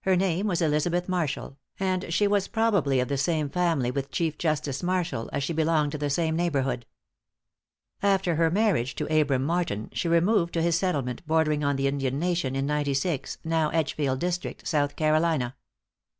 [0.00, 4.36] Her name was Elizabeth Marshall, and she was probably of the same family with Chief
[4.36, 6.84] Justice Marshall, as she belonged to the same neighborhood.
[8.02, 12.18] After her marriage to Abram Martin, she removed to his settlement bordering on the Indian
[12.18, 15.54] nation, in Ninety Six, now Edgefield District, South Carolina.